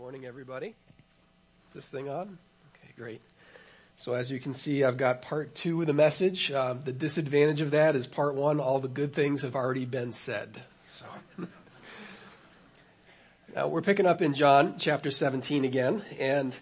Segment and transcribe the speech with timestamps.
[0.00, 0.74] morning, everybody.
[1.68, 2.38] Is this thing on?
[2.74, 3.20] Okay, great.
[3.96, 6.50] So as you can see, I've got part two of the message.
[6.50, 10.12] Um, the disadvantage of that is part one, all the good things have already been
[10.12, 10.62] said.
[10.96, 11.04] So.
[13.54, 16.58] now we're picking up in John chapter 17 again, and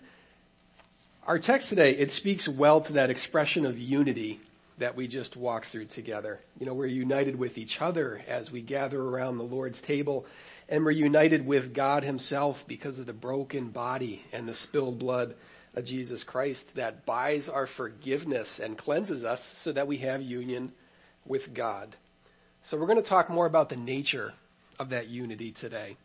[1.24, 4.40] our text today, it speaks well to that expression of unity
[4.78, 6.40] that we just walked through together.
[6.58, 10.26] You know, we're united with each other as we gather around the Lord's table
[10.68, 15.34] and we're united with God himself because of the broken body and the spilled blood
[15.74, 20.72] of Jesus Christ that buys our forgiveness and cleanses us so that we have union
[21.24, 21.96] with God.
[22.62, 24.34] So we're going to talk more about the nature
[24.78, 25.96] of that unity today.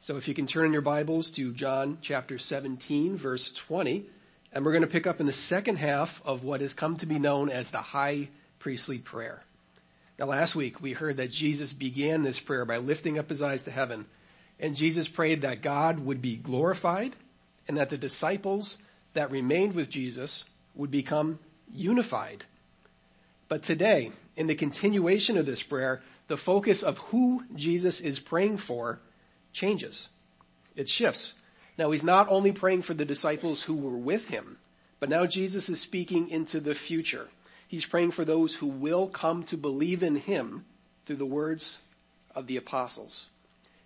[0.00, 4.06] So if you can turn in your Bibles to John chapter 17 verse 20,
[4.52, 7.06] and we're going to pick up in the second half of what has come to
[7.06, 9.42] be known as the high priestly prayer.
[10.18, 13.62] Now last week we heard that Jesus began this prayer by lifting up his eyes
[13.62, 14.06] to heaven
[14.60, 17.14] and Jesus prayed that God would be glorified
[17.66, 18.78] and that the disciples
[19.14, 21.38] that remained with Jesus would become
[21.72, 22.44] unified.
[23.48, 28.58] But today, in the continuation of this prayer, the focus of who Jesus is praying
[28.58, 29.00] for
[29.52, 30.08] changes.
[30.76, 31.34] It shifts.
[31.78, 34.58] Now he's not only praying for the disciples who were with him,
[34.98, 37.28] but now Jesus is speaking into the future.
[37.68, 40.64] He's praying for those who will come to believe in him
[41.06, 41.78] through the words
[42.34, 43.28] of the apostles.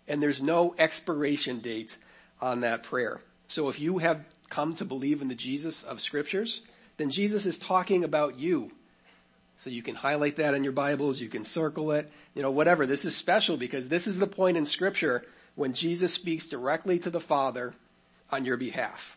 [0.08, 1.98] And there's no expiration date
[2.40, 3.20] on that prayer.
[3.48, 6.62] So if you have come to believe in the Jesus of scriptures,
[6.96, 8.72] then Jesus is talking about you.
[9.58, 12.86] So you can highlight that in your Bibles, you can circle it, you know, whatever.
[12.86, 17.10] This is special because this is the point in scripture when Jesus speaks directly to
[17.10, 17.74] the Father
[18.32, 19.16] on your behalf.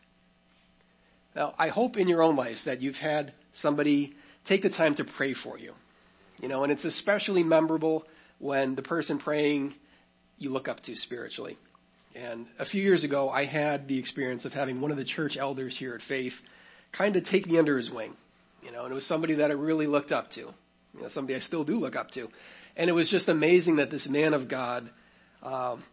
[1.36, 5.04] Now, I hope in your own lives that you've had somebody take the time to
[5.04, 5.74] pray for you.
[6.42, 8.06] You know, and it's especially memorable
[8.40, 9.74] when the person praying
[10.38, 11.58] you look up to spiritually.
[12.14, 15.38] And a few years ago, I had the experience of having one of the church
[15.38, 16.42] elders here at Faith
[16.92, 18.16] kind of take me under his wing.
[18.64, 20.42] You know, and it was somebody that I really looked up to.
[20.42, 22.30] You know, somebody I still do look up to.
[22.78, 24.90] And it was just amazing that this man of God,
[25.44, 25.84] um,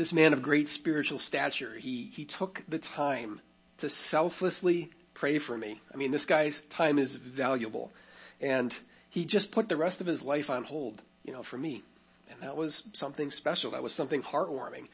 [0.00, 3.38] this man of great spiritual stature, he, he took the time
[3.76, 5.78] to selflessly pray for me.
[5.92, 7.92] I mean, this guy's time is valuable.
[8.40, 8.76] And
[9.10, 11.82] he just put the rest of his life on hold, you know, for me.
[12.30, 13.72] And that was something special.
[13.72, 14.88] That was something heartwarming.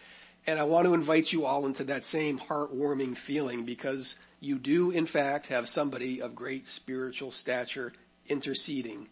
[0.45, 4.91] And I want to invite you all into that same heartwarming feeling because you do
[4.91, 7.93] in fact have somebody of great spiritual stature
[8.27, 9.07] interceding,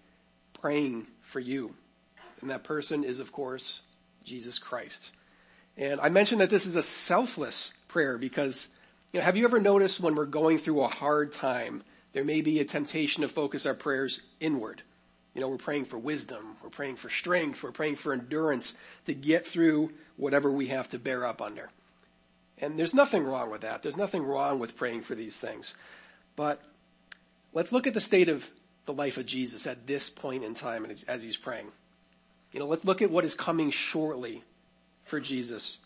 [0.61, 1.77] praying for you.
[2.41, 3.83] And that person is of course
[4.25, 5.13] Jesus Christ.
[5.77, 8.69] And I mentioned that this is a selfless prayer because,
[9.13, 12.43] you know, have you ever noticed when we're going through a hard time, there may
[12.43, 14.83] be a temptation to focus our prayers inward.
[15.35, 18.73] You know, we're praying for wisdom, we're praying for strength, we're praying for endurance
[19.07, 21.71] to get through whatever we have to bear up under.
[22.59, 23.83] And there's nothing wrong with that.
[23.83, 25.75] There's nothing wrong with praying for these things.
[26.37, 26.63] But
[27.53, 28.49] let's look at the state of
[28.87, 31.67] the life of Jesus at this point in time as he's praying.
[32.53, 34.45] You know, let's look at what is coming shortly
[35.05, 35.79] for Jesus.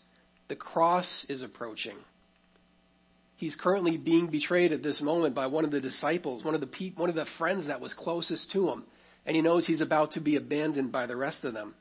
[0.47, 1.95] The cross is approaching.
[3.35, 6.91] He's currently being betrayed at this moment by one of the disciples, one of the
[6.95, 8.83] one of the friends that was closest to him
[9.29, 11.75] and he knows he's about to be abandoned by the rest of them.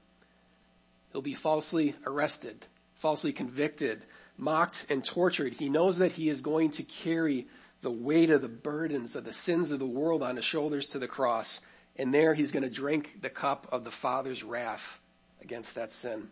[1.12, 2.66] He'll be falsely arrested,
[2.96, 4.04] falsely convicted,
[4.36, 5.54] mocked and tortured.
[5.54, 7.46] He knows that he is going to carry
[7.80, 10.98] the weight of the burdens of the sins of the world on his shoulders to
[10.98, 11.60] the cross.
[11.96, 15.00] And there he's going to drink the cup of the Father's wrath
[15.40, 16.28] against that sin.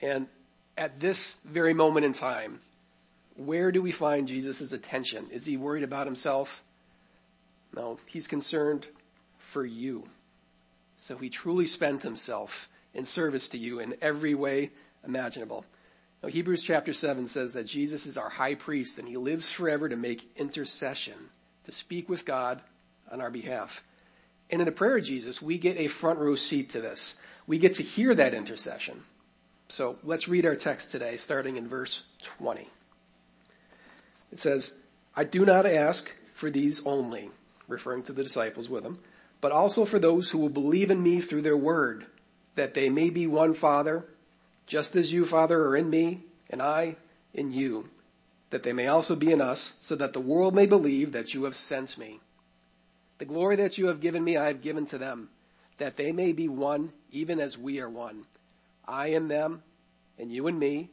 [0.00, 0.28] And
[0.76, 2.60] at this very moment in time,
[3.36, 5.28] where do we find Jesus' attention?
[5.30, 6.62] Is he worried about himself?
[7.74, 8.86] No, he's concerned
[9.38, 10.08] for you.
[10.98, 14.70] So he truly spent himself in service to you in every way
[15.04, 15.64] imaginable.
[16.22, 19.88] Now, Hebrews chapter 7 says that Jesus is our high priest and he lives forever
[19.88, 21.30] to make intercession,
[21.64, 22.60] to speak with God
[23.10, 23.84] on our behalf.
[24.50, 27.14] And in the prayer of Jesus, we get a front row seat to this.
[27.46, 29.04] We get to hear that intercession.
[29.68, 32.68] So let's read our text today, starting in verse 20.
[34.32, 34.72] It says,
[35.14, 37.30] I do not ask for these only,
[37.66, 38.98] referring to the disciples with him,
[39.42, 42.06] but also for those who will believe in me through their word,
[42.54, 44.06] that they may be one Father,
[44.66, 46.96] just as you, Father, are in me, and I
[47.34, 47.90] in you,
[48.48, 51.44] that they may also be in us, so that the world may believe that you
[51.44, 52.20] have sent me.
[53.18, 55.28] The glory that you have given me I have given to them,
[55.76, 58.24] that they may be one even as we are one.
[58.88, 59.62] I in them,
[60.18, 60.90] and you in me,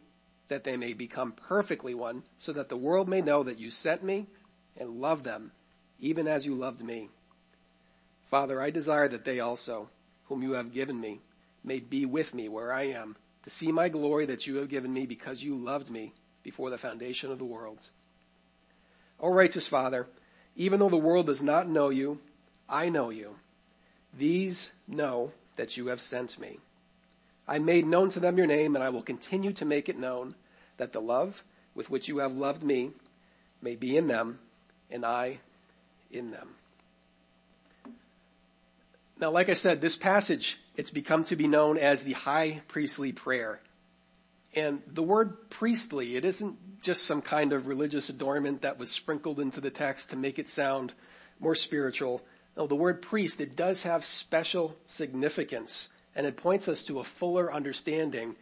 [0.50, 4.03] that they may become perfectly one, so that the world may know that you sent
[4.03, 4.27] me
[4.77, 5.53] and love them,
[6.00, 7.09] even as you loved me.
[8.30, 9.89] Father, I desire that they also,
[10.25, 11.21] whom you have given me,
[11.63, 14.91] may be with me where I am, to see my glory that you have given
[14.91, 16.13] me because you loved me
[16.44, 17.91] before the foundation of the world.
[19.19, 20.07] O righteous Father,
[20.56, 22.19] even though the world does not know you,
[22.68, 23.36] I know you.
[24.13, 26.59] These know that you have sent me.
[27.47, 30.36] I made known to them your name and I will continue to make it known
[30.77, 31.44] that the love
[31.74, 32.92] with which you have loved me
[33.62, 34.39] may be in them
[34.89, 35.39] and I
[36.12, 36.50] in them.
[39.19, 43.12] Now, like I said, this passage, it's become to be known as the high priestly
[43.12, 43.59] prayer.
[44.56, 49.39] And the word priestly, it isn't just some kind of religious adornment that was sprinkled
[49.39, 50.94] into the text to make it sound
[51.39, 52.21] more spiritual.
[52.57, 57.03] No, the word priest, it does have special significance and it points us to a
[57.03, 58.35] fuller understanding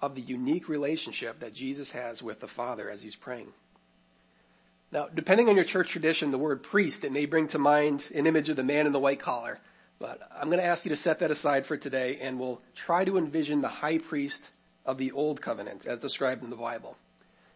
[0.00, 3.52] of the unique relationship that Jesus has with the Father as he's praying.
[4.92, 8.26] Now, depending on your church tradition, the word priest, it may bring to mind an
[8.26, 9.58] image of the man in the white collar.
[9.98, 13.04] But I'm going to ask you to set that aside for today and we'll try
[13.04, 14.50] to envision the high priest
[14.84, 16.96] of the old covenant as described in the Bible.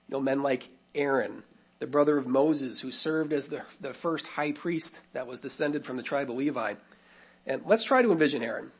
[0.09, 1.43] You know, men like Aaron,
[1.79, 5.85] the brother of Moses who served as the, the first high priest that was descended
[5.85, 6.75] from the tribe of Levi.
[7.47, 8.73] And let's try to envision Aaron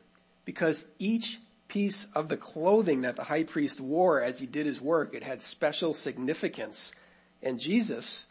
[0.49, 4.81] because each piece of the clothing that the high priest wore as he did his
[4.81, 6.91] work, it had special significance.
[7.43, 8.25] And Jesus,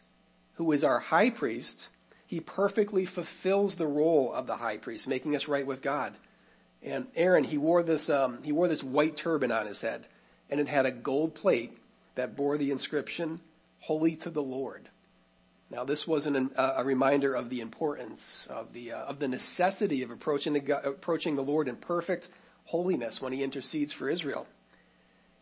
[0.55, 1.87] who is our high priest,
[2.27, 6.13] he perfectly fulfills the role of the high priest, making us right with God.
[6.83, 10.05] And Aaron, he wore this, um, he wore this white turban on his head,
[10.49, 11.77] and it had a gold plate
[12.15, 13.39] that bore the inscription,
[13.79, 14.88] "Holy to the Lord."
[15.71, 19.27] Now, this was an, uh, a reminder of the importance of the uh, of the
[19.27, 22.27] necessity of approaching the approaching the Lord in perfect
[22.65, 24.47] holiness when He intercedes for Israel.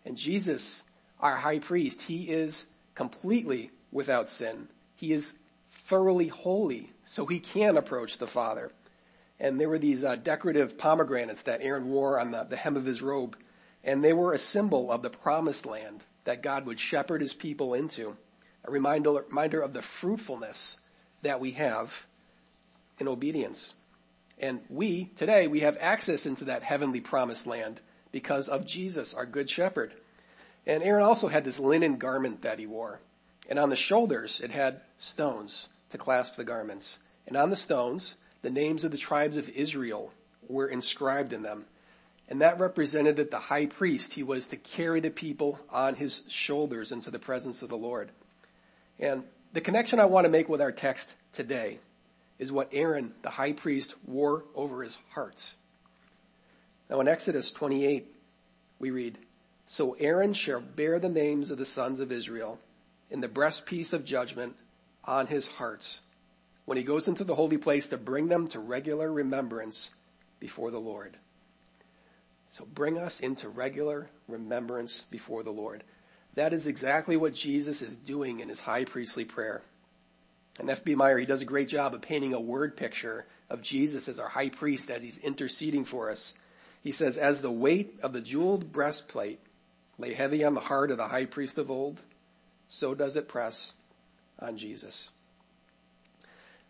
[0.06, 0.84] And Jesus,
[1.20, 2.66] our High Priest, He is
[2.96, 4.68] completely without sin.
[4.96, 5.34] He is
[5.70, 8.72] thoroughly holy, so He can approach the Father
[9.40, 12.86] and there were these uh, decorative pomegranates that Aaron wore on the, the hem of
[12.86, 13.38] his robe,
[13.84, 17.74] and they were a symbol of the promised land that God would shepherd his people
[17.74, 18.18] into,
[18.68, 20.78] a reminder, reminder of the fruitfulness
[21.22, 22.06] that we have
[23.00, 23.74] in obedience.
[24.40, 27.82] And we, today, we have access into that heavenly promised land
[28.12, 29.94] because of Jesus, our good shepherd.
[30.66, 33.00] And Aaron also had this linen garment that he wore.
[33.50, 36.98] And on the shoulders, it had stones to clasp the garments.
[37.26, 40.12] And on the stones, the names of the tribes of Israel
[40.48, 41.66] were inscribed in them.
[42.30, 46.24] And that represented that the high priest, he was to carry the people on his
[46.28, 48.12] shoulders into the presence of the Lord.
[49.00, 49.24] And
[49.54, 51.80] the connection I want to make with our text today
[52.40, 55.56] is what Aaron, the high priest, wore over his hearts.
[56.90, 58.08] Now in Exodus 28,
[58.80, 59.18] we read,
[59.66, 62.60] So Aaron shall bear the names of the sons of Israel
[63.10, 64.56] in the breastpiece of judgment
[65.06, 66.02] on his hearts
[66.66, 69.92] when he goes into the holy place to bring them to regular remembrance
[70.40, 71.18] before the Lord.
[72.50, 75.84] So bring us into regular remembrance before the Lord.
[76.38, 79.64] That is exactly what Jesus is doing in his high priestly prayer.
[80.60, 80.94] And F.B.
[80.94, 84.30] Meyer, he does a great job of painting a word picture of Jesus as our
[84.30, 86.36] high priest as he's interceding for us.
[86.84, 89.40] He says, as the weight of the jeweled breastplate
[89.98, 92.04] lay heavy on the heart of the high priest of old,
[92.70, 93.74] so does it press
[94.38, 95.10] on Jesus.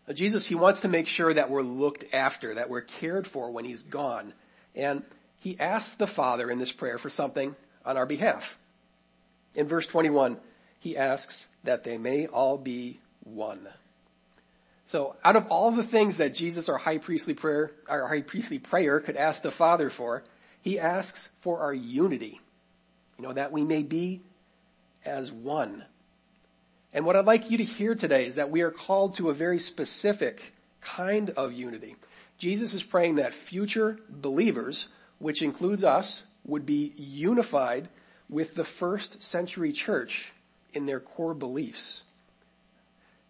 [0.08, 3.50] Uh, Jesus, he wants to make sure that we're looked after, that we're cared for
[3.50, 4.32] when he's gone.
[4.74, 5.02] And
[5.40, 8.58] he asks the Father in this prayer for something on our behalf.
[9.54, 10.38] In verse 21,
[10.80, 13.66] he asks that they may all be one.
[14.86, 18.58] So out of all the things that Jesus, our high priestly prayer, our high priestly
[18.58, 20.24] prayer could ask the Father for,
[20.62, 22.40] he asks for our unity.
[23.18, 24.22] You know, that we may be
[25.04, 25.84] as one.
[26.92, 29.34] And what I'd like you to hear today is that we are called to a
[29.34, 31.96] very specific kind of unity.
[32.38, 34.88] Jesus is praying that future believers,
[35.18, 37.88] which includes us, would be unified
[38.28, 40.32] with the first century church
[40.72, 42.02] in their core beliefs.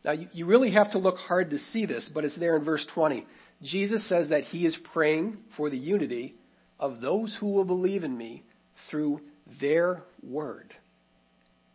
[0.04, 2.62] Now you, you, really have to look hard to see this, but it's there in
[2.62, 3.26] verse 20.
[3.62, 6.34] Jesus says that he is praying for the unity
[6.78, 8.42] of those who will believe in me
[8.76, 10.74] through their word.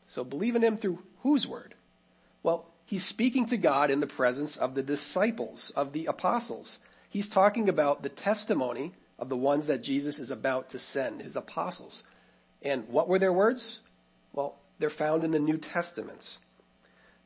[0.07, 1.75] So believe in him through whose word?
[2.43, 6.79] Well, he's speaking to God in the presence of the disciples, of the apostles.
[7.09, 11.35] He's talking about the testimony of the ones that Jesus is about to send, his
[11.35, 12.03] apostles.
[12.63, 13.81] And what were their words?
[14.31, 16.39] Well, they're found in the New Testaments.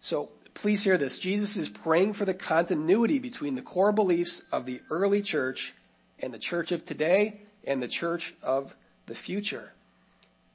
[0.02, 1.20] So please hear this.
[1.20, 5.74] Jesus is praying for the continuity between the core beliefs of the early church
[6.20, 8.76] and the church of today and the church of
[9.06, 9.74] the future.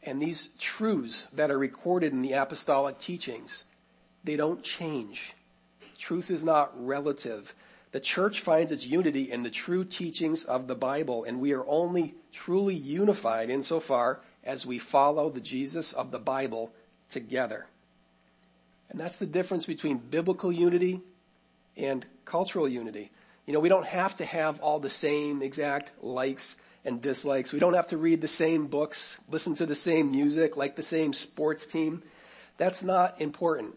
[0.03, 3.65] And these truths that are recorded in the apostolic teachings,
[4.25, 5.35] they don't change.
[5.99, 7.55] Truth is not relative.
[7.93, 11.65] The church finds its unity in the true teachings of the Bible, and we are
[11.69, 16.73] only truly unified insofar as we follow the Jesus of the Bible
[17.11, 17.67] together.
[18.91, 21.01] And that's the difference between biblical unity
[21.77, 23.11] and cultural unity.
[23.47, 27.53] You know, we don't have to have all the same exact likes and dislikes.
[27.53, 30.83] We don't have to read the same books, listen to the same music, like the
[30.83, 32.03] same sports team.
[32.59, 33.77] That's not important.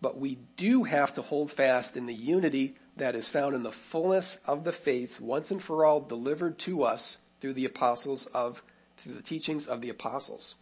[0.00, 3.72] But we do have to hold fast in the unity that is found in the
[3.72, 8.62] fullness of the faith once and for all delivered to us through the apostles of,
[8.96, 10.54] through the teachings of the apostles.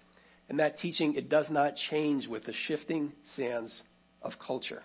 [0.48, 3.82] And that teaching, it does not change with the shifting sands
[4.22, 4.82] of culture.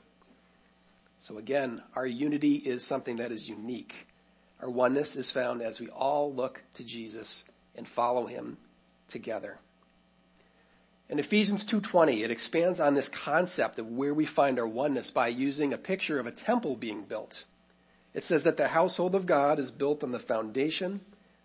[1.20, 4.08] So again, our unity is something that is unique.
[4.62, 7.44] Our oneness is found as we all look to Jesus
[7.75, 8.58] and follow him
[9.08, 9.58] together.
[11.10, 15.27] In Ephesians 2.20, it expands on this concept of where we find our oneness by
[15.27, 17.46] using a picture of a temple being built.
[18.13, 21.01] It says that the household of God is built on the foundation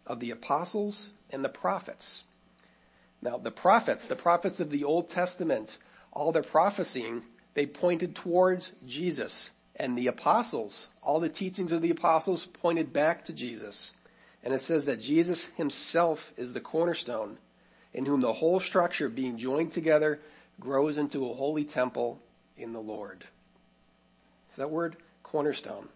[0.06, 2.24] of the apostles and the prophets.
[3.22, 5.78] Now, the prophets, the prophets of the Old Testament,
[6.12, 7.22] all their prophesying,
[7.54, 9.50] they pointed towards Jesus.
[9.76, 13.92] And the apostles, all the teachings of the apostles pointed back to Jesus.
[14.42, 17.38] And it says that Jesus himself is the cornerstone
[17.92, 20.20] in whom the whole structure being joined together
[20.60, 22.20] grows into a holy temple
[22.56, 23.24] in the Lord.
[24.54, 25.88] So that word cornerstone.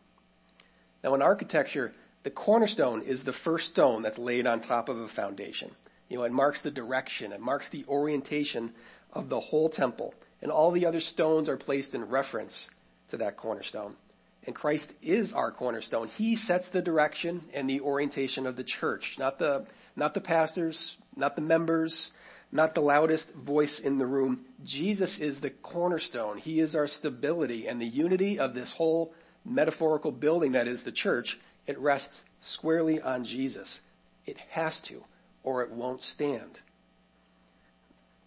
[1.05, 5.09] Now in architecture, the cornerstone is the first stone that's laid on top of a
[5.09, 5.71] foundation.
[6.09, 8.75] You know, it marks the direction, it marks the orientation
[9.13, 12.69] of the whole temple, and all the other stones are placed in reference
[13.09, 13.97] to that cornerstone.
[14.45, 16.09] And Christ is our cornerstone.
[16.09, 20.97] He sets the direction and the orientation of the church, not the, not the pastors,
[21.15, 22.13] not the members,
[22.51, 24.45] not the loudest voice in the room.
[24.65, 26.39] Jesus is the cornerstone.
[26.39, 29.13] He is our stability and the unity of this whole
[29.45, 31.39] metaphorical building that is the church.
[31.69, 33.83] It rests squarely on Jesus.
[34.27, 35.05] It has to,
[35.45, 36.61] or it won't stand.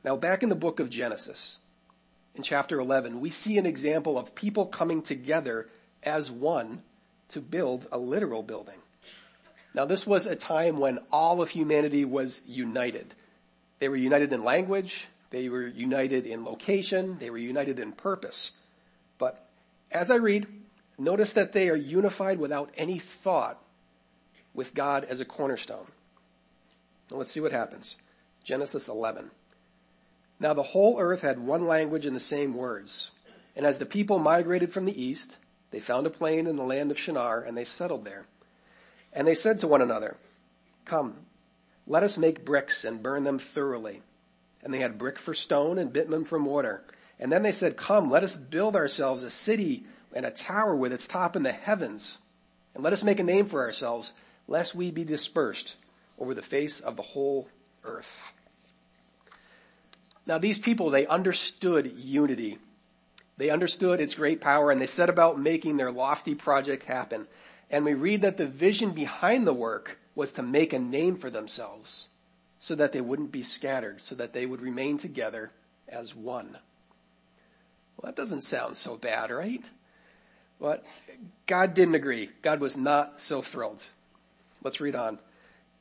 [0.05, 1.57] Now back in the book of Genesis,
[2.36, 5.67] in chapter 11, we see an example of people coming together
[6.03, 6.83] as one
[7.29, 8.77] to build a literal building.
[9.74, 13.15] Now this was a time when all of humanity was united.
[13.79, 18.51] They were united in language, they were united in location, they were united in purpose.
[19.17, 19.48] But
[19.91, 20.45] as I read,
[21.03, 23.62] notice that they are unified without any thought
[24.53, 25.86] with God as a cornerstone.
[27.12, 27.98] Now let's see what happens.
[28.43, 29.31] Genesis 11.
[30.39, 33.12] Now the whole earth had one language and the same words.
[33.55, 35.38] And as the people migrated from the east,
[35.72, 38.25] they found a plain in the land of Shinar and they settled there.
[39.13, 40.17] And they said to one another,
[40.86, 41.15] come,
[41.86, 44.01] let us make bricks and burn them thoroughly.
[44.63, 46.84] And they had brick for stone and bitumen for mortar.
[47.20, 50.93] And then they said, come, let us build ourselves a city and a tower with
[50.93, 52.19] its top in the heavens.
[52.73, 54.13] And let us make a name for ourselves,
[54.47, 55.75] lest we be dispersed
[56.17, 57.49] over the face of the whole
[57.83, 58.33] earth.
[60.25, 62.59] Now these people, they understood unity.
[63.37, 67.27] They understood its great power and they set about making their lofty project happen.
[67.69, 71.29] And we read that the vision behind the work was to make a name for
[71.29, 72.07] themselves
[72.59, 75.51] so that they wouldn't be scattered, so that they would remain together
[75.87, 76.57] as one.
[77.97, 79.63] Well, that doesn't sound so bad, right?
[80.61, 80.85] But
[81.47, 82.29] God didn't agree.
[82.43, 83.83] God was not so thrilled.
[84.63, 85.19] Let's read on.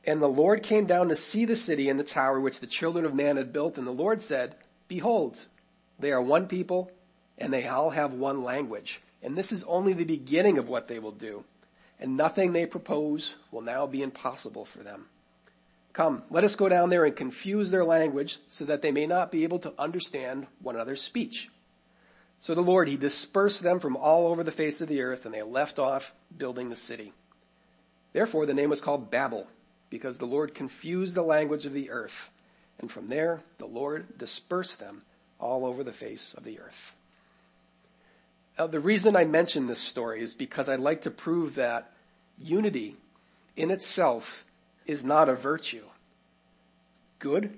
[0.03, 3.05] And the Lord came down to see the city and the tower which the children
[3.05, 3.77] of man had built.
[3.77, 4.55] And the Lord said,
[4.87, 5.45] behold,
[5.99, 6.91] they are one people
[7.37, 9.01] and they all have one language.
[9.21, 11.43] And this is only the beginning of what they will do.
[11.99, 15.05] And nothing they propose will now be impossible for them.
[15.93, 19.31] Come, let us go down there and confuse their language so that they may not
[19.31, 21.51] be able to understand one another's speech.
[22.41, 25.33] So the Lord, He dispersed them from all over the face of the earth and
[25.33, 27.13] they left off building the city.
[28.13, 29.47] Therefore the name was called Babel
[29.89, 32.31] because the Lord confused the language of the earth.
[32.79, 35.03] And from there, the Lord dispersed them
[35.39, 36.95] all over the face of the earth.
[38.57, 41.91] Now, the reason I mention this story is because I'd like to prove that
[42.37, 42.95] unity
[43.55, 44.43] in itself
[44.85, 45.85] is not a virtue.
[47.19, 47.55] Good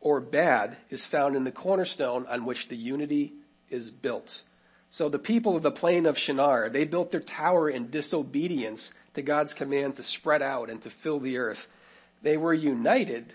[0.00, 3.32] or bad is found in the cornerstone on which the unity
[3.70, 4.42] is built.
[4.90, 9.22] So the people of the plain of Shinar, they built their tower in disobedience to
[9.22, 11.68] God's command to spread out and to fill the earth.
[12.22, 13.34] They were united,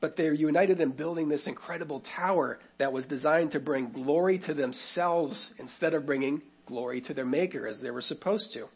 [0.00, 4.54] but they're united in building this incredible tower that was designed to bring glory to
[4.54, 8.68] themselves instead of bringing glory to their maker as they were supposed to.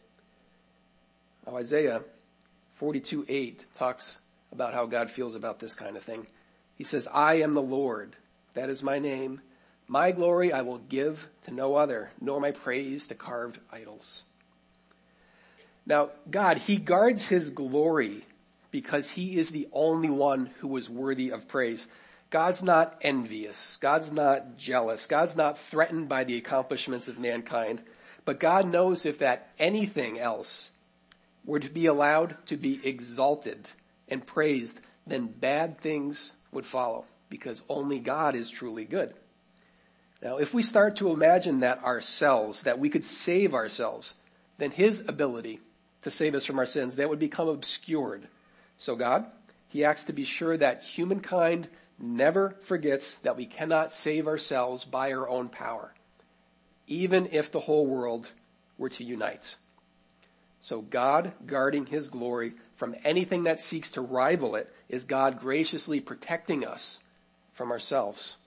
[1.45, 2.03] Now Isaiah
[2.75, 4.17] 42 8 talks
[4.51, 6.27] about how God feels about this kind of thing.
[6.75, 8.15] He says, I am the Lord.
[8.53, 9.41] That is my name.
[9.87, 14.23] My glory I will give to no other, nor my praise to carved idols.
[15.85, 18.25] Now, God, He guards His glory
[18.69, 21.87] because He is the only one who is worthy of praise.
[22.29, 23.77] God's not envious.
[23.77, 25.07] God's not jealous.
[25.07, 27.81] God's not threatened by the accomplishments of mankind.
[28.25, 30.71] But God knows if that anything else
[31.45, 33.71] were to be allowed to be exalted
[34.09, 39.13] and praised, then bad things would follow because only God is truly good.
[40.21, 44.15] Now, if we start to imagine that ourselves, that we could save ourselves,
[44.57, 45.59] then His ability
[46.01, 48.27] to save us from our sins, that would become obscured.
[48.77, 49.25] So God,
[49.67, 51.69] He acts to be sure that humankind
[51.99, 55.93] never forgets that we cannot save ourselves by our own power,
[56.87, 58.31] even if the whole world
[58.77, 59.55] were to unite.
[60.61, 65.99] So God guarding His glory from anything that seeks to rival it is God graciously
[65.99, 66.99] protecting us
[67.53, 68.37] from ourselves.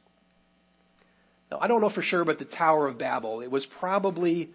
[1.50, 4.50] Now I don't know for sure, but the Tower of Babel, it was probably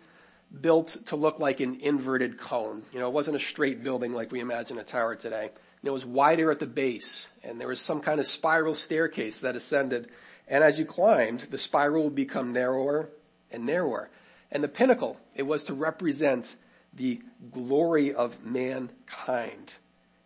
[0.62, 2.84] built to look like an inverted cone.
[2.94, 5.50] You know, it wasn't a straight building like we imagine a tower today.
[5.84, 9.56] it was wider at the base and there was some kind of spiral staircase that
[9.56, 10.10] ascended.
[10.48, 13.10] And as you climbed, the spiral would become narrower
[13.52, 14.10] and narrower.
[14.52, 16.56] And the pinnacle, it was to represent
[16.94, 17.22] the
[17.52, 19.75] glory of mankind.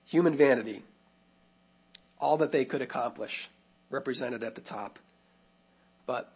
[0.06, 0.84] Human vanity.
[2.20, 3.50] All that they could accomplish
[3.90, 5.00] represented at the top.
[6.06, 6.32] But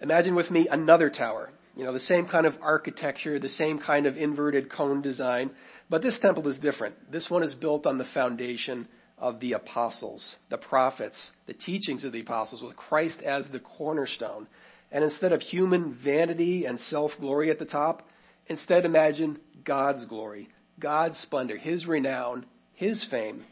[0.00, 1.50] imagine with me another tower.
[1.76, 5.50] You know, the same kind of architecture, the same kind of inverted cone design,
[5.88, 7.12] but this temple is different.
[7.12, 12.12] This one is built on the foundation of the apostles, the prophets, the teachings of
[12.12, 14.48] the apostles with Christ as the cornerstone.
[14.90, 18.08] And instead of human vanity and self-glory at the top,
[18.46, 23.44] instead imagine God's glory, God's splendor, His renown, His fame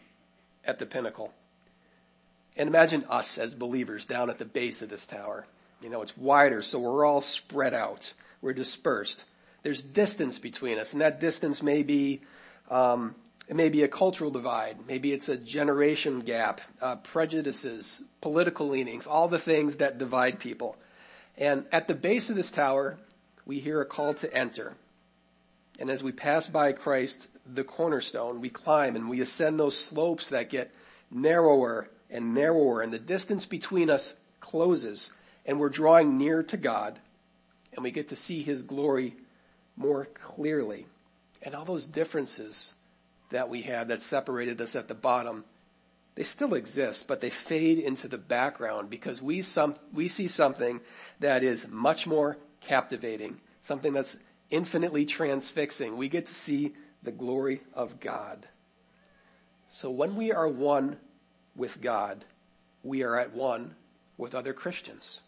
[0.65, 1.33] at the pinnacle.
[2.57, 5.47] And imagine us as believers down at the base of this tower.
[5.87, 8.13] You know, it's wider, so we're all spread out.
[8.43, 9.25] We're dispersed.
[9.63, 12.23] There's distance between us, and that distance may be,
[12.69, 13.15] um,
[13.47, 14.79] it may be a cultural divide.
[14.89, 20.77] Maybe it's a generation gap, uh, prejudices, political leanings, all the things that divide people.
[21.39, 22.99] And at the base of this tower,
[23.45, 24.75] we hear a call to enter.
[25.79, 30.31] And as we pass by Christ, the cornerstone, we climb and we ascend those slopes
[30.31, 30.75] that get
[31.13, 35.13] narrower and narrower and the distance between us closes
[35.47, 36.99] and we're drawing near to God
[37.73, 39.15] and we get to see His glory
[39.77, 40.87] more clearly.
[41.43, 42.75] And all those differences
[43.31, 45.45] that we had that separated us at the bottom,
[46.15, 50.81] they still exist, but they fade into the background because we some, we see something
[51.21, 54.17] that is much more captivating, something that's
[54.51, 55.97] infinitely transfixing.
[55.97, 58.47] We get to see the glory of God.
[59.69, 60.97] So when we are one
[61.55, 62.25] with God,
[62.83, 63.75] we are at one
[64.17, 65.21] with other Christians.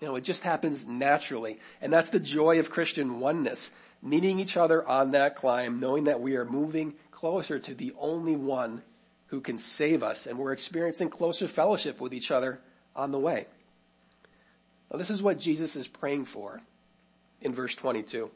[0.00, 1.58] You know, it just happens naturally.
[1.80, 3.70] And that's the joy of Christian oneness.
[4.02, 8.36] Meeting each other on that climb, knowing that we are moving closer to the only
[8.36, 8.82] one
[9.28, 12.60] who can save us and we're experiencing closer fellowship with each other
[12.94, 13.46] on the way.
[14.90, 16.60] Now this is what Jesus is praying for
[17.40, 18.30] in verse 22.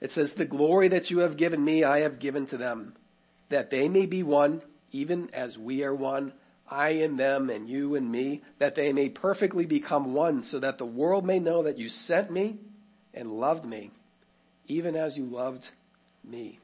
[0.00, 2.94] It says, the glory that you have given me, I have given to them,
[3.48, 6.32] that they may be one, even as we are one,
[6.70, 10.78] I and them and you and me, that they may perfectly become one so that
[10.78, 12.58] the world may know that you sent me
[13.14, 13.90] and loved me,
[14.66, 15.70] even as you loved
[16.24, 16.58] me.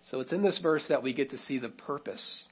[0.00, 2.46] So it's in this verse that we get to see the purpose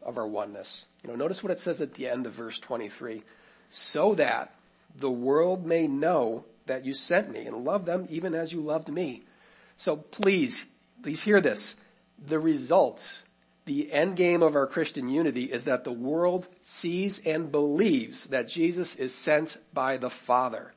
[0.00, 0.86] of our oneness.
[1.02, 3.22] You know, notice what it says at the end of verse 23.
[3.68, 4.54] So that
[4.96, 8.88] the world may know that you sent me and love them even as you loved
[8.88, 9.22] me.
[9.76, 10.66] So please,
[11.02, 11.74] please hear this.
[12.26, 13.22] The results,
[13.66, 18.48] the end game of our Christian unity is that the world sees and believes that
[18.48, 20.72] Jesus is sent by the Father.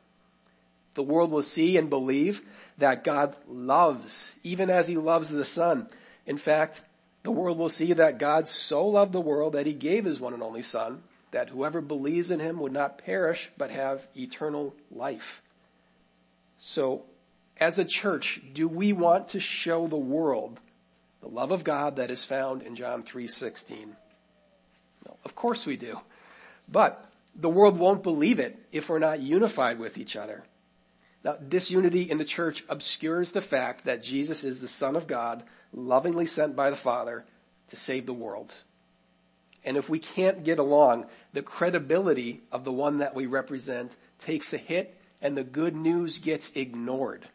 [0.94, 2.42] The world will see and believe
[2.78, 5.88] that God loves, even as he loves the Son.
[6.26, 6.82] In fact,
[7.24, 10.34] the world will see that God so loved the world that he gave his one
[10.34, 15.42] and only Son, that whoever believes in him would not perish, but have eternal life.
[16.58, 17.04] So,
[17.60, 20.60] as a church, do we want to show the world
[21.22, 23.88] the love of God that is found in John 3.16?
[25.06, 26.00] No, of course we do.
[26.68, 27.04] But
[27.36, 30.44] the world won't believe it if we're not unified with each other.
[31.24, 35.44] Now, disunity in the church obscures the fact that Jesus is the Son of God,
[35.74, 37.26] lovingly sent by the Father
[37.68, 38.64] to save the world.
[39.66, 44.54] And if we can't get along, the credibility of the one that we represent takes
[44.54, 47.28] a hit and the good news gets ignored.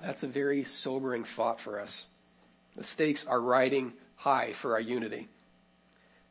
[0.00, 2.06] that's a very sobering thought for us.
[2.78, 5.28] The stakes are riding high for our unity.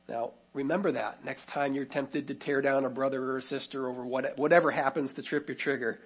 [0.08, 3.90] Now, remember that next time you're tempted to tear down a brother or a sister
[3.90, 6.00] over what, whatever happens to trip your trigger.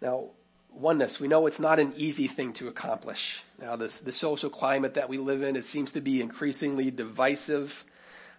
[0.00, 0.26] Now,
[0.72, 3.42] oneness, we know it's not an easy thing to accomplish.
[3.60, 7.84] Now, this, the social climate that we live in, it seems to be increasingly divisive.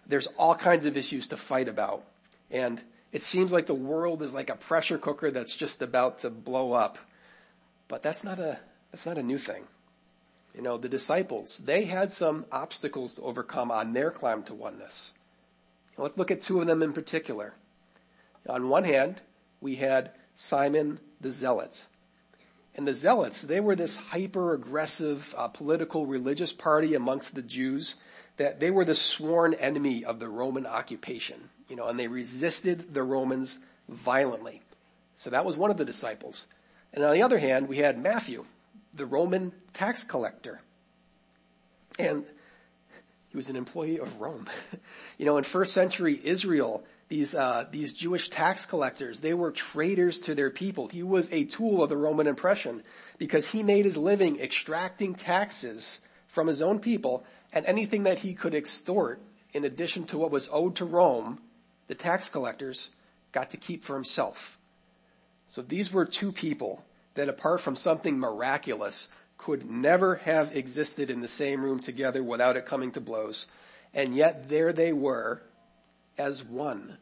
[0.06, 2.02] there's all kinds of issues to fight about.
[2.50, 6.30] And it seems like the world is like a pressure cooker that's just about to
[6.30, 6.96] blow up.
[7.88, 8.58] But that's not a,
[8.90, 9.64] that's not a new thing.
[10.54, 15.12] You know, the disciples, they had some obstacles to overcome on their climb to oneness.
[15.96, 17.54] Let's look at two of them in particular.
[18.48, 19.20] On one hand,
[19.60, 21.86] we had Simon the Zealot.
[22.74, 27.96] And the Zealots, they were this hyper aggressive uh, political religious party amongst the Jews
[28.38, 32.94] that they were the sworn enemy of the Roman occupation, you know, and they resisted
[32.94, 33.58] the Romans
[33.88, 34.62] violently.
[35.16, 36.46] So that was one of the disciples.
[36.94, 38.46] And on the other hand, we had Matthew,
[38.94, 40.60] the Roman tax collector.
[41.98, 42.24] And
[43.28, 44.46] he was an employee of Rome.
[45.18, 50.20] you know, in first century Israel, these, uh, these Jewish tax collectors, they were traitors
[50.20, 50.88] to their people.
[50.88, 52.82] He was a tool of the Roman oppression
[53.18, 58.34] because he made his living extracting taxes from his own people and anything that he
[58.34, 59.20] could extort
[59.52, 61.40] in addition to what was owed to Rome,
[61.88, 62.90] the tax collectors
[63.32, 64.58] got to keep for himself.
[65.46, 71.20] So these were two people that apart from something miraculous could never have existed in
[71.20, 73.46] the same room together without it coming to blows.
[73.94, 75.42] And yet there they were
[76.18, 76.98] as one.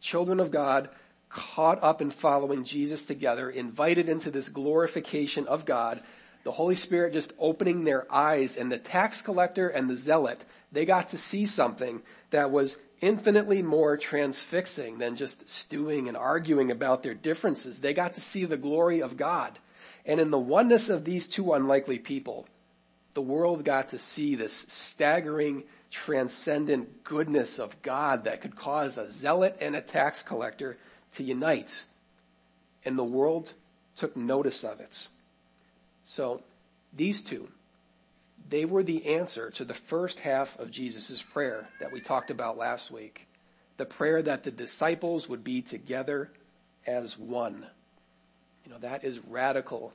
[0.00, 0.90] Children of God
[1.28, 6.02] caught up in following Jesus together, invited into this glorification of God,
[6.44, 10.84] the Holy Spirit just opening their eyes and the tax collector and the zealot, they
[10.84, 17.02] got to see something that was infinitely more transfixing than just stewing and arguing about
[17.02, 17.80] their differences.
[17.80, 19.58] They got to see the glory of God.
[20.06, 22.46] And in the oneness of these two unlikely people,
[23.14, 29.10] the world got to see this staggering, transcendent goodness of God that could cause a
[29.10, 30.78] zealot and a tax collector
[31.14, 31.84] to unite.
[32.84, 33.52] And the world
[33.96, 35.08] took notice of it.
[36.04, 36.42] So
[36.92, 37.48] these two,
[38.52, 42.58] they were the answer to the first half of Jesus' prayer that we talked about
[42.58, 43.26] last week.
[43.78, 46.30] The prayer that the disciples would be together
[46.86, 47.64] as one.
[48.66, 49.94] You know, that is radical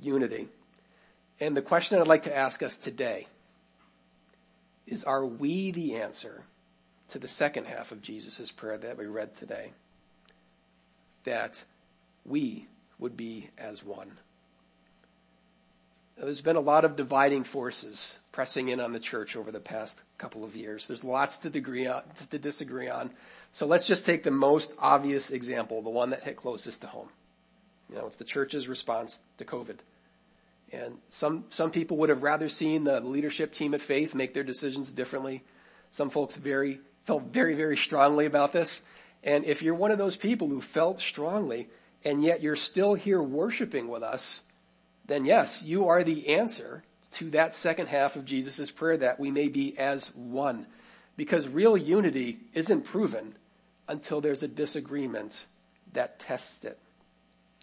[0.00, 0.48] unity.
[1.38, 3.28] And the question I'd like to ask us today
[4.88, 6.42] is are we the answer
[7.10, 9.70] to the second half of Jesus' prayer that we read today?
[11.22, 11.62] That
[12.24, 12.66] we
[12.98, 14.10] would be as one.
[16.18, 20.02] There's been a lot of dividing forces pressing in on the church over the past
[20.16, 20.88] couple of years.
[20.88, 23.10] There's lots to, degree on, to disagree on.
[23.52, 27.08] So let's just take the most obvious example, the one that hit closest to home.
[27.90, 29.76] You know, it's the church's response to COVID.
[30.72, 34.42] And some, some people would have rather seen the leadership team at Faith make their
[34.42, 35.44] decisions differently.
[35.90, 38.80] Some folks very, felt very, very strongly about this.
[39.22, 41.68] And if you're one of those people who felt strongly
[42.04, 44.42] and yet you're still here worshiping with us,
[45.06, 49.30] then yes, you are the answer to that second half of Jesus' prayer that we
[49.30, 50.66] may be as one.
[51.16, 53.34] Because real unity isn't proven
[53.88, 55.46] until there's a disagreement
[55.92, 56.78] that tests it.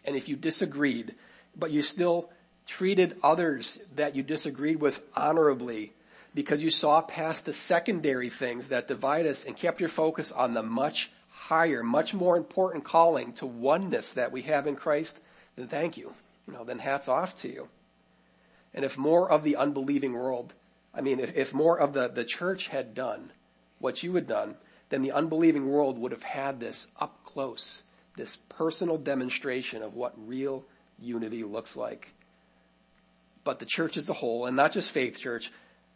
[0.06, 1.14] And if you disagreed,
[1.56, 2.30] but you still
[2.66, 5.94] treated others that you disagreed with honorably
[6.34, 10.54] because you saw past the secondary things that divide us and kept your focus on
[10.54, 15.20] the much higher, much more important calling to oneness that we have in Christ,
[15.56, 16.14] then thank you
[16.48, 17.70] you know, then hats off to you.
[18.74, 20.54] And if more of the unbelieving world,
[20.94, 23.32] I mean, if, if more of the, the church had done
[23.80, 24.56] what you had done,
[24.90, 27.84] then the unbelieving world would have had this up close,
[28.16, 30.64] this personal demonstration of what real
[31.00, 32.14] unity looks like.
[33.44, 35.52] But the church as a whole, and not just Faith Church,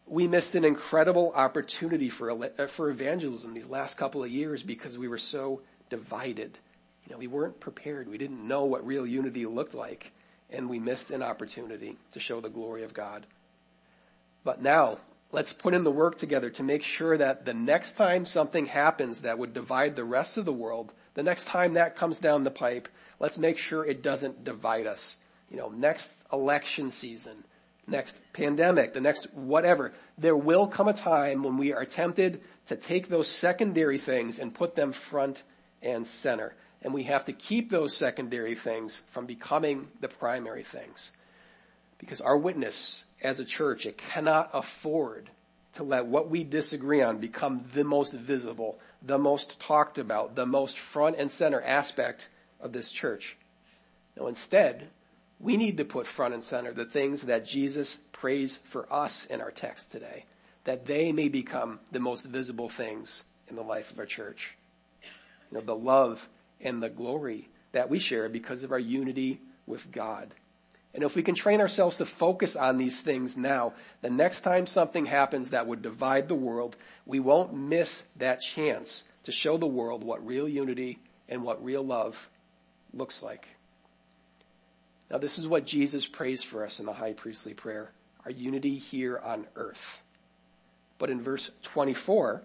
[0.06, 5.08] we missed an incredible opportunity for, for evangelism these last couple of years because we
[5.08, 6.58] were so divided.
[7.06, 8.10] You know, we weren't prepared.
[8.10, 10.12] We didn't know what real unity looked like
[10.50, 13.26] and we missed an opportunity to show the glory of God.
[14.44, 14.98] But now,
[15.32, 19.22] let's put in the work together to make sure that the next time something happens
[19.22, 22.52] that would divide the rest of the world, the next time that comes down the
[22.52, 22.88] pipe,
[23.20, 25.18] let's make sure it doesn't divide us.
[25.52, 27.44] You know, next election season,
[27.88, 32.76] next pandemic, the next whatever, there will come a time when we are tempted to
[32.76, 35.44] take those secondary things and put them front
[35.82, 41.12] and center and we have to keep those secondary things from becoming the primary things.
[41.98, 45.30] Because our witness as a church, it cannot afford
[45.74, 50.46] to let what we disagree on become the most visible, the most talked about, the
[50.46, 53.38] most front and center aspect of this church.
[54.16, 54.90] No, instead,
[55.40, 59.42] we need to put front and center the things that Jesus prays for us in
[59.42, 60.26] our text today,
[60.63, 64.56] that they may become the most visible things in the life of our church.
[65.52, 66.28] You know, the love
[66.62, 70.34] and the glory that we share because of our unity with God.
[70.93, 74.65] And if we can train ourselves to focus on these things now, the next time
[74.65, 79.67] something happens that would divide the world, we won't miss that chance to show the
[79.67, 82.30] world what real unity and what real love
[82.93, 83.48] looks like.
[85.12, 87.91] Now this is what Jesus prays for us in the high priestly prayer,
[88.26, 90.02] our unity here on earth.
[90.98, 92.41] But in verse 24,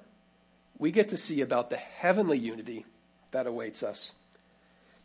[0.78, 2.84] we get to see about the heavenly unity
[3.32, 4.12] that awaits us.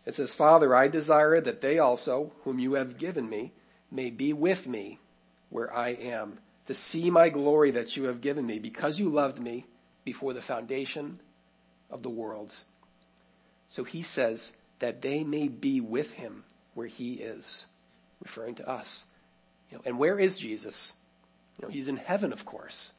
[0.06, 3.52] It says, Father, I desire that they also, whom you have given me,
[3.92, 5.00] may be with me
[5.50, 9.40] where I am, to see my glory that you have given me, because you loved
[9.40, 9.66] me
[10.04, 11.20] before the foundation
[11.90, 12.56] of the world.
[13.68, 17.66] So he says that they may be with him where he is,
[18.22, 19.06] referring to us.
[19.72, 20.94] You know, and where is Jesus?
[21.60, 22.92] You know, he's in heaven, of course.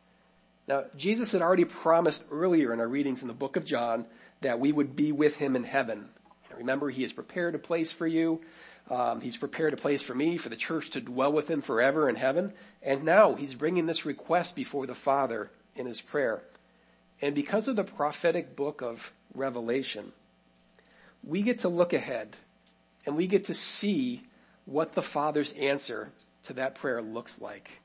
[0.66, 4.04] Now, Jesus had already promised earlier in our readings in the book of John
[4.40, 6.08] that we would be with him in heaven.
[6.56, 8.40] Remember, he has prepared a place for you.
[8.90, 12.08] Um, he's prepared a place for me, for the church to dwell with him forever
[12.08, 12.52] in heaven.
[12.82, 16.42] And now he's bringing this request before the Father in his prayer.
[17.20, 20.12] And because of the prophetic book of Revelation,
[21.22, 22.36] we get to look ahead
[23.04, 24.22] and we get to see
[24.64, 26.10] what the Father's answer
[26.44, 27.80] to that prayer looks like.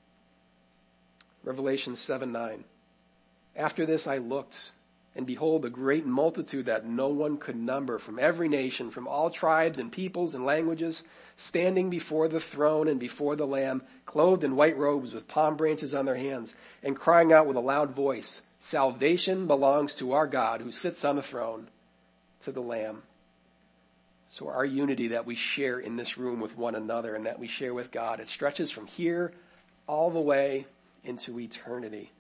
[1.44, 2.64] Revelation 7 9.
[3.56, 4.72] After this I looked,
[5.16, 9.30] and behold, a great multitude that no one could number from every nation, from all
[9.30, 11.04] tribes and peoples and languages,
[11.38, 15.94] standing before the throne and before the Lamb, clothed in white robes with palm branches
[15.94, 20.62] on their hands, and crying out with a loud voice, Salvation belongs to our God
[20.62, 21.68] who sits on the throne,
[22.42, 23.04] to the Lamb.
[24.30, 27.48] So our unity that we share in this room with one another and that we
[27.48, 29.32] share with God, it stretches from here
[29.86, 30.66] all the way
[31.04, 32.12] into eternity.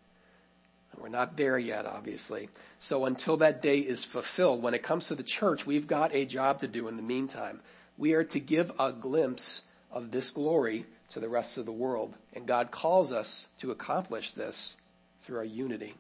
[1.00, 2.50] We're not there yet, obviously.
[2.80, 6.26] So until that day is fulfilled, when it comes to the church, we've got a
[6.26, 7.62] job to do in the meantime.
[7.98, 12.16] We are to give a glimpse of this glory to the rest of the world.
[12.34, 14.76] And God calls us to accomplish this
[15.24, 15.96] through our unity.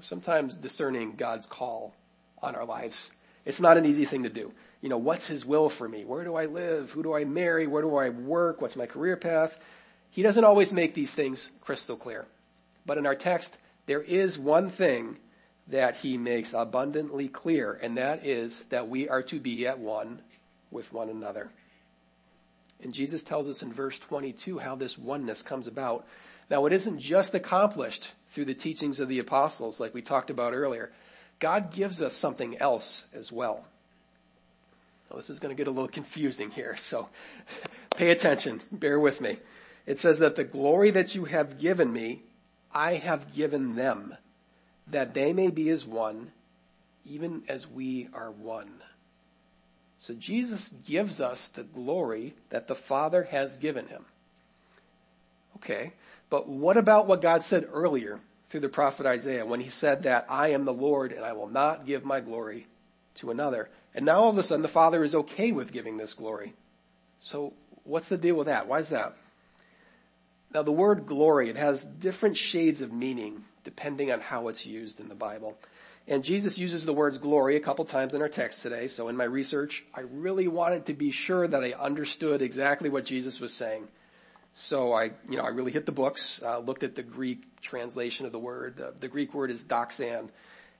[0.00, 1.94] Sometimes discerning God's call
[2.42, 3.10] on our lives,
[3.44, 4.52] it's not an easy thing to do.
[4.80, 6.04] You know, what's His will for me?
[6.04, 6.90] Where do I live?
[6.90, 7.66] Who do I marry?
[7.66, 8.60] Where do I work?
[8.60, 9.58] What's my career path?
[10.10, 12.26] He doesn't always make these things crystal clear.
[12.86, 15.18] But in our text, there is one thing
[15.68, 20.20] that he makes abundantly clear, and that is that we are to be at one
[20.70, 21.50] with one another.
[22.82, 26.06] And Jesus tells us in verse 22 how this oneness comes about.
[26.50, 30.52] Now it isn't just accomplished through the teachings of the apostles like we talked about
[30.52, 30.92] earlier.
[31.38, 33.64] God gives us something else as well.
[35.10, 37.08] Now this is going to get a little confusing here, so
[37.96, 38.60] pay attention.
[38.70, 39.38] Bear with me.
[39.86, 42.22] It says that the glory that you have given me
[42.74, 44.16] I have given them
[44.88, 46.32] that they may be as one,
[47.06, 48.82] even as we are one.
[49.98, 54.04] So Jesus gives us the glory that the Father has given him.
[55.56, 55.92] Okay,
[56.28, 60.26] but what about what God said earlier through the prophet Isaiah when he said that
[60.28, 62.66] I am the Lord and I will not give my glory
[63.16, 63.70] to another?
[63.94, 66.52] And now all of a sudden the Father is okay with giving this glory.
[67.22, 68.66] So what's the deal with that?
[68.66, 69.16] Why is that?
[70.54, 75.00] Now the word glory, it has different shades of meaning depending on how it's used
[75.00, 75.58] in the Bible.
[76.06, 78.88] And Jesus uses the words glory a couple times in our text today.
[78.88, 83.06] So in my research, I really wanted to be sure that I understood exactly what
[83.06, 83.88] Jesus was saying.
[84.52, 88.26] So I, you know, I really hit the books, uh, looked at the Greek translation
[88.26, 88.80] of the word.
[89.00, 90.28] The Greek word is doxan,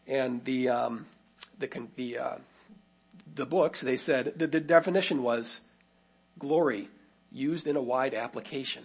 [0.07, 1.07] and the um,
[1.59, 2.35] the the uh,
[3.35, 5.63] the books they said the, the definition was
[6.39, 6.89] glory
[7.33, 8.85] used in a wide application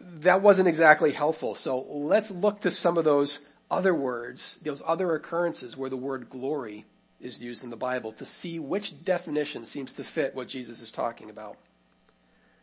[0.00, 1.54] that wasn't exactly helpful.
[1.54, 6.30] So let's look to some of those other words, those other occurrences where the word
[6.30, 6.84] glory
[7.20, 10.92] is used in the Bible to see which definition seems to fit what Jesus is
[10.92, 11.56] talking about.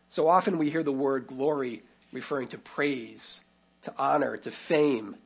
[0.08, 3.40] So often we hear the word glory referring to praise,
[3.82, 5.16] to honor, to fame.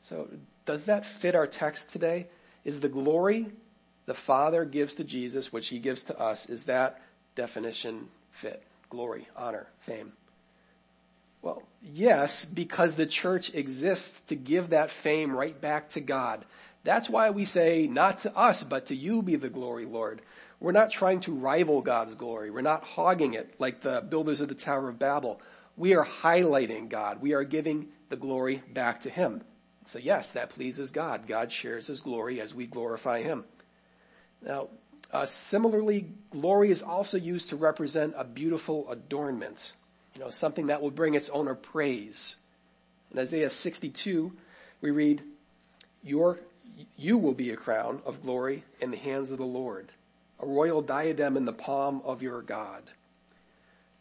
[0.00, 0.28] So
[0.64, 2.28] does that fit our text today?
[2.64, 3.46] Is the glory
[4.06, 7.00] the Father gives to Jesus, which he gives to us, is that
[7.34, 8.62] definition fit?
[8.88, 10.12] Glory, honor, fame.
[11.42, 16.44] Well, yes, because the church exists to give that fame right back to God.
[16.84, 20.22] That's why we say, not to us, but to you be the glory, Lord.
[20.60, 22.50] We're not trying to rival God's glory.
[22.50, 25.40] We're not hogging it like the builders of the Tower of Babel.
[25.76, 27.22] We are highlighting God.
[27.22, 29.42] We are giving the glory back to Him.
[29.86, 31.26] So yes, that pleases God.
[31.26, 33.44] God shares His glory as we glorify Him.
[34.42, 34.68] Now,
[35.10, 39.72] uh, similarly, glory is also used to represent a beautiful adornment
[40.14, 42.36] you know, something that will bring its owner praise.
[43.12, 44.32] In Isaiah 62,
[44.80, 45.22] we read,
[46.02, 46.38] your,
[46.96, 49.92] you will be a crown of glory in the hands of the Lord,
[50.38, 52.82] a royal diadem in the palm of your God.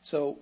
[0.02, 0.40] So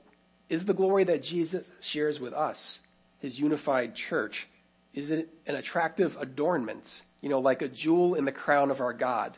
[0.50, 2.80] is the glory that Jesus shares with us,
[3.20, 4.48] his unified church,
[4.94, 7.04] is it an attractive adornment?
[7.22, 9.38] You know, like a jewel in the crown of our God?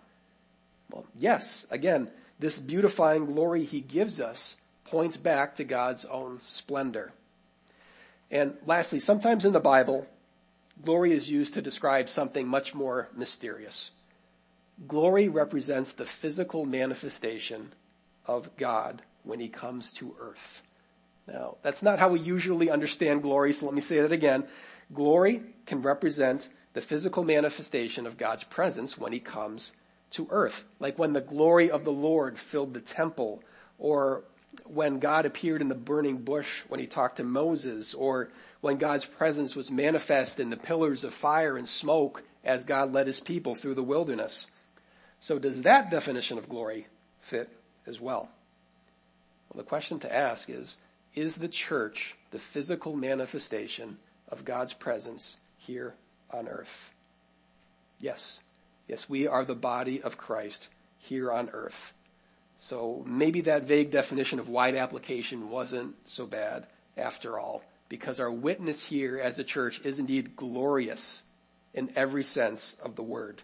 [0.89, 1.65] Well, yes.
[1.70, 4.56] Again, this beautifying glory he gives us
[4.89, 7.12] points back to God's own splendor.
[8.32, 10.08] And lastly, sometimes in the Bible,
[10.84, 13.91] glory is used to describe something much more mysterious.
[14.88, 17.73] Glory represents the physical manifestation
[18.25, 20.63] of God when he comes to earth.
[21.28, 24.45] Now, that's not how we usually understand glory, so let me say that again.
[24.93, 29.71] Glory can represent the physical manifestation of God's presence when he comes
[30.12, 30.63] to earth.
[30.80, 33.43] Like when the glory of the Lord filled the temple,
[33.78, 34.23] or
[34.66, 38.30] when God appeared in the burning bush when he talked to Moses, or
[38.62, 43.08] when God's presence was manifest in the pillars of fire and smoke as God led
[43.08, 44.48] his people through the wilderness.
[45.20, 46.88] So does that definition of glory
[47.22, 47.50] fit
[47.86, 48.30] as well?
[49.50, 50.78] Well, the question to ask is,
[51.14, 53.98] is the church the physical manifestation
[54.30, 55.96] of God's presence here
[56.32, 56.94] on earth?
[58.00, 58.40] Yes.
[58.88, 61.94] Yes, we are the body of Christ here on earth.
[62.62, 66.67] So maybe that vague definition of wide application wasn't so bad
[66.98, 71.24] after all, because our witness here as a church is indeed glorious
[71.74, 73.41] in every sense of the word.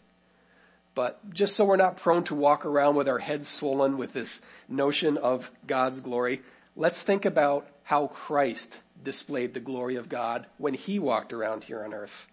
[0.95, 4.41] But just so we're not prone to walk around with our heads swollen with this
[4.67, 6.41] notion of God's glory,
[6.75, 11.86] let's think about how Christ displayed the glory of God when he walked around here
[11.86, 12.28] on earth.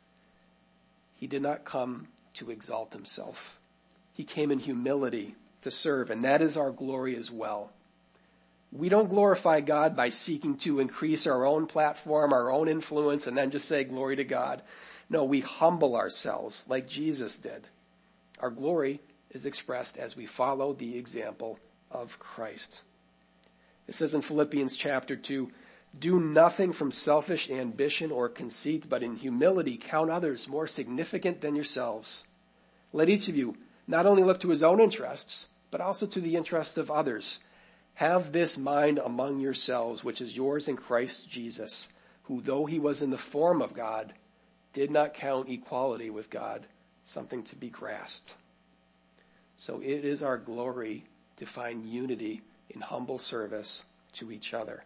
[1.15, 3.61] He did not come to exalt himself.
[4.13, 7.71] He came in humility to serve, and that is our glory as well.
[8.71, 13.37] We don't glorify God by seeking to increase our own platform, our own influence, and
[13.37, 14.63] then just say glory to God.
[15.11, 17.69] No, we humble ourselves like Jesus did.
[18.41, 21.59] Our glory is expressed as we follow the example
[21.91, 22.83] of Christ.
[23.87, 25.51] It says in Philippians chapter 2,
[25.99, 31.55] do nothing from selfish ambition or conceit, but in humility count others more significant than
[31.55, 32.25] yourselves.
[32.93, 36.37] Let each of you not only look to his own interests, but also to the
[36.37, 37.41] interest of others.
[37.95, 41.89] Have this mind among yourselves, which is yours in Christ Jesus,
[42.25, 44.13] who though he was in the form of God,
[44.73, 46.67] did not count equality with God
[47.05, 48.37] something to be grasped.
[49.57, 51.05] So it is our glory
[51.37, 53.83] to find unity in humble service
[54.13, 54.85] to each other.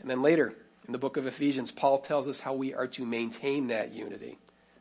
[0.00, 0.54] And then later
[0.86, 4.38] in the book of Ephesians, Paul tells us how we are to maintain that unity.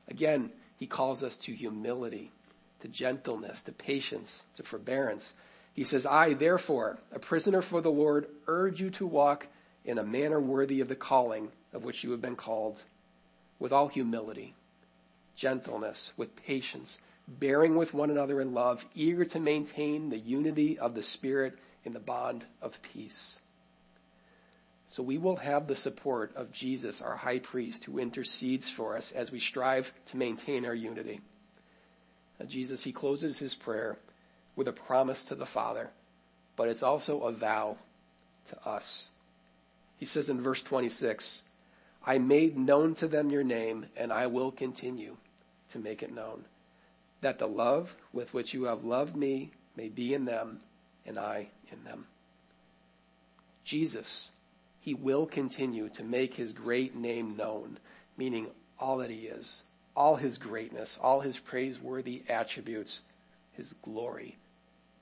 [0.08, 2.32] Again, he calls us to humility,
[2.82, 5.34] to gentleness, to patience, to forbearance.
[5.74, 9.48] He says, I therefore, a prisoner for the Lord, urge you to walk
[9.86, 12.84] in a manner worthy of the calling of which you have been called,
[13.60, 14.56] with all humility,
[15.36, 20.96] gentleness, with patience, bearing with one another in love, eager to maintain the unity of
[20.96, 23.40] the Spirit in the bond of peace.
[24.88, 29.12] So we will have the support of Jesus, our high priest, who intercedes for us
[29.12, 31.20] as we strive to maintain our unity.
[32.46, 33.98] Jesus, he closes his prayer
[34.56, 35.90] with a promise to the Father,
[36.56, 37.78] but it's also a vow
[38.50, 39.10] to us.
[39.98, 41.42] He says in verse 26,
[42.06, 45.18] I made known to them your name and I will continue
[45.70, 46.46] to make it known
[47.22, 50.60] that the love with which you have loved me may be in them
[51.06, 52.06] and I in them.
[53.64, 54.30] Jesus,
[54.80, 57.80] he will continue to make his great name known,
[58.16, 58.48] meaning
[58.80, 59.64] all that he is,
[59.98, 63.02] all his greatness, all his praiseworthy attributes,
[63.54, 64.38] his glory.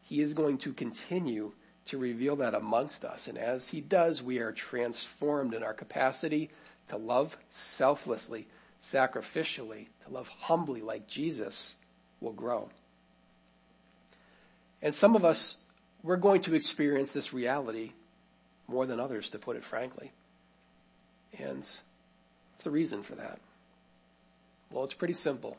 [0.04, 1.52] He is going to continue
[1.88, 3.28] to reveal that amongst us.
[3.28, 6.50] And as he does, we are transformed in our capacity
[6.88, 8.48] to love selflessly,
[8.82, 11.76] sacrificially, to love humbly like Jesus
[12.22, 12.70] will grow.
[14.82, 15.58] And some of us,
[16.04, 17.92] we're going to experience this reality
[18.68, 20.12] more than others, to put it frankly.
[21.38, 23.40] And what's the reason for that?
[24.76, 25.56] Well, it's pretty simple.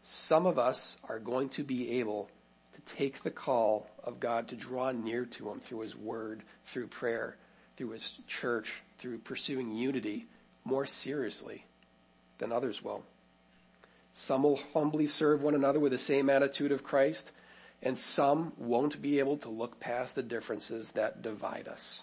[0.00, 2.28] Some of us are going to be able
[2.72, 6.88] to take the call of God to draw near to Him through His Word, through
[6.88, 7.36] prayer,
[7.76, 10.26] through His church, through pursuing unity
[10.64, 11.66] more seriously
[12.38, 13.04] than others will.
[14.12, 17.30] Some will humbly serve one another with the same attitude of Christ,
[17.80, 22.02] and some won't be able to look past the differences that divide us.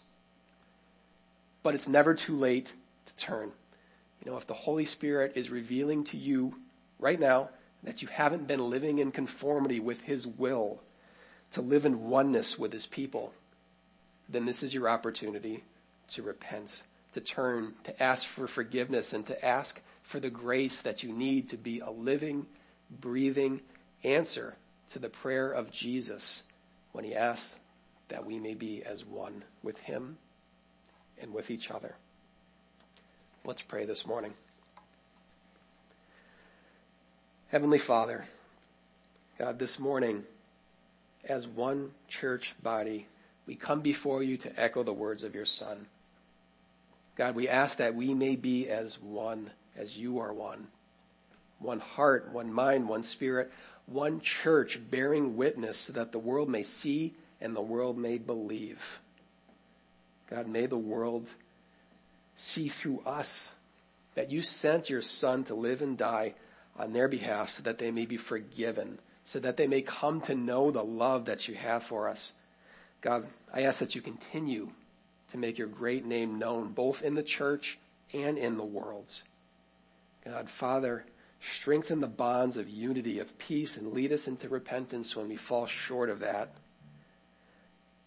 [1.64, 2.76] But it's never too late
[3.08, 3.52] to turn.
[4.24, 6.56] You know, if the Holy Spirit is revealing to you
[7.00, 7.50] right now
[7.84, 10.82] that you haven't been living in conformity with His will,
[11.52, 13.34] to live in oneness with His people,
[14.28, 15.64] then this is your opportunity
[16.10, 21.04] to repent, to turn, to ask for forgiveness, and to ask for the grace that
[21.04, 22.46] you need to be a living,
[22.90, 23.62] breathing
[24.04, 24.56] answer
[24.92, 26.44] to the prayer of Jesus
[26.92, 27.58] when he asks
[28.10, 30.18] that we may be as one with him
[31.22, 31.96] and with each other.
[33.46, 34.34] Let's pray this morning.
[37.48, 38.26] Heavenly Father,
[39.40, 40.26] God, this morning,
[41.24, 43.08] as one church body,
[43.48, 45.88] we come before you to echo the words of your Son.
[47.16, 50.68] God, we ask that we may be as one, as you are one.
[51.60, 53.52] One heart, one mind, one spirit,
[53.86, 59.00] one church bearing witness so that the world may see and the world may believe.
[60.30, 61.32] God, may the world
[62.40, 63.52] see through us
[64.16, 66.34] that you sent your son to live and die
[66.78, 70.34] on their behalf so that they may be forgiven, so that they may come to
[70.34, 72.34] know the love that you have for us.
[73.02, 74.70] God, I ask that you continue
[75.32, 77.78] to make your great name known both in the church
[78.14, 79.24] and in the worlds.
[80.26, 81.06] God, Father,
[81.42, 85.66] strengthen the bonds of unity, of peace, and lead us into repentance when we fall
[85.66, 86.54] short of that.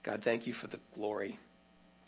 [0.02, 1.38] God, thank you for the glory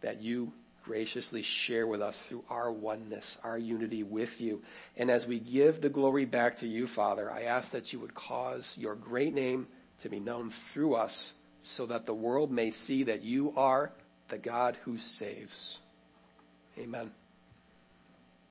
[0.01, 0.53] that you
[0.85, 4.63] graciously share with us through our oneness, our unity with you.
[4.97, 8.15] And as we give the glory back to you, Father, I ask that you would
[8.15, 9.67] cause your great name
[10.01, 13.91] to be known through us so that the world may see that you are
[14.29, 15.81] the God who saves.
[16.79, 17.11] Amen.